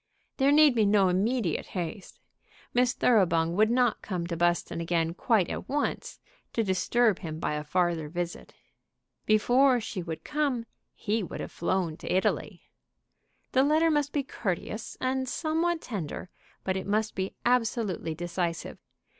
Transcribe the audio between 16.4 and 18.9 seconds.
but it must be absolutely decisive.